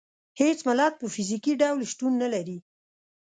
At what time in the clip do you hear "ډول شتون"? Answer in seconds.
1.61-2.11